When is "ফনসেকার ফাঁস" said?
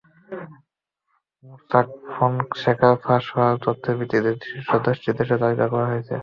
2.11-3.25